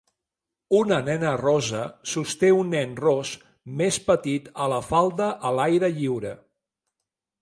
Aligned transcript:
Una 0.77 0.95
nena 1.09 1.33
rossa 1.41 1.81
sosté 2.13 2.49
un 2.61 2.73
nen 2.75 2.95
ros 3.03 3.35
més 3.83 4.01
petit 4.09 4.49
a 4.65 4.71
la 4.75 4.81
falda 4.89 5.29
a 5.51 5.53
l'aire 5.59 5.93
lliure. 5.99 6.33